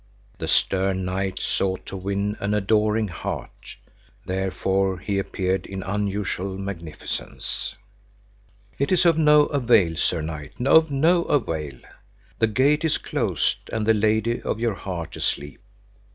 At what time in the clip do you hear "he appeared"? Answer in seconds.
4.97-5.67